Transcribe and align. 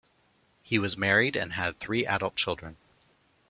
He 0.63 0.79
was 0.79 0.97
married 0.97 1.35
and 1.35 1.53
had 1.53 1.77
three 1.77 2.07
adult 2.07 2.35
children. 2.35 2.77